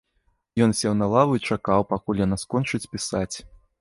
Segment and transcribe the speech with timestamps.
[0.65, 3.35] Ён сеў на лаву і чакаў, пакуль яна скончыць пісаць.